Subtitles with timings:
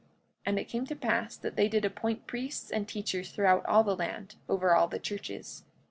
[0.47, 3.95] And it came to pass that they did appoint priests and teachers throughout all the
[3.95, 5.63] land, over all the churches.